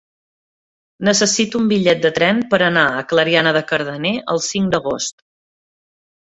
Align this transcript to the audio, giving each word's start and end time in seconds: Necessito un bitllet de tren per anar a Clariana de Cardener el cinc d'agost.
Necessito 1.09 1.59
un 1.63 1.67
bitllet 1.71 2.01
de 2.05 2.11
tren 2.15 2.39
per 2.53 2.59
anar 2.69 2.87
a 2.87 3.03
Clariana 3.13 3.53
de 3.59 3.63
Cardener 3.73 4.15
el 4.35 4.43
cinc 4.47 4.73
d'agost. 4.75 5.23